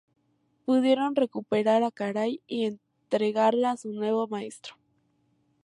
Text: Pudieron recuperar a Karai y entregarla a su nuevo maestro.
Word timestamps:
Pudieron 0.65 1.15
recuperar 1.15 1.83
a 1.83 1.91
Karai 1.91 2.41
y 2.47 2.65
entregarla 2.65 3.69
a 3.69 3.77
su 3.77 3.91
nuevo 3.91 4.27
maestro. 4.27 4.73